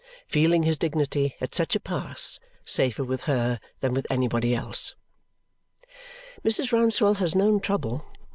[0.25, 4.95] feeling his dignity, at such a pass, safer with her than with anybody else.
[6.43, 6.71] Mrs.
[6.71, 8.03] Rouncewell has known trouble.